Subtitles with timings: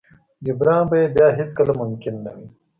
[0.45, 2.47] جبران به يې بيا هېڅ کله ممکن نه وي.